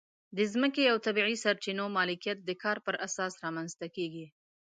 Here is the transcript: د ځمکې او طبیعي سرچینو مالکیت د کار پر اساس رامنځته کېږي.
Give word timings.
د 0.37 0.39
ځمکې 0.53 0.83
او 0.91 0.97
طبیعي 1.05 1.35
سرچینو 1.43 1.85
مالکیت 1.97 2.37
د 2.43 2.51
کار 2.63 2.77
پر 2.85 2.95
اساس 3.07 3.33
رامنځته 3.43 3.87
کېږي. 3.95 4.25